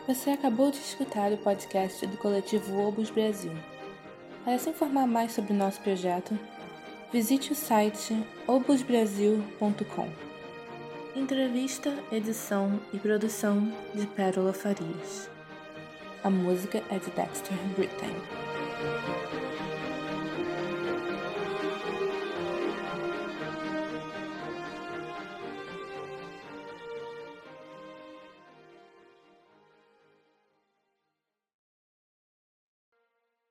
Você 0.08 0.32
acabou 0.32 0.70
de 0.70 0.78
escutar 0.78 1.32
o 1.32 1.38
podcast 1.38 2.06
do 2.06 2.18
coletivo 2.18 2.78
Obus 2.86 3.10
Brasil. 3.10 3.54
Para 4.44 4.60
se 4.60 4.70
informar 4.70 5.08
mais 5.08 5.32
sobre 5.32 5.54
o 5.54 5.56
nosso 5.56 5.82
projeto, 5.82 6.38
visite 7.14 7.52
o 7.52 7.56
site 7.56 8.26
obusbrasil.com. 8.48 10.10
Entrevista, 11.16 11.96
edição 12.12 12.80
e 12.92 12.98
produção 12.98 13.72
de 13.94 14.08
Pérola 14.08 14.52
Farias. 14.52 15.30
A 16.24 16.30
música 16.32 16.82
é 16.90 16.98
de 16.98 17.12
Dexter 17.12 17.56
Brittain. 17.76 19.43